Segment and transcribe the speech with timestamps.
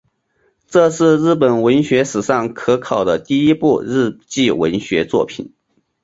[0.67, 5.53] 这是日本文学史上可考的第一部日记文学作品。